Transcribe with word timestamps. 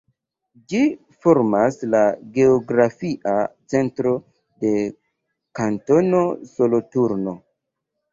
Ĝi 0.71 0.79
formas 1.25 1.75
la 1.95 1.99
geografia 2.37 3.33
centro 3.73 4.13
de 4.65 4.71
Kantono 5.61 6.23
Soloturno. 6.55 7.35